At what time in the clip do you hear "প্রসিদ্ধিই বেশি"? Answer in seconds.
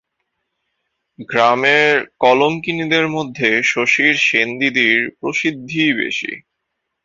5.19-6.31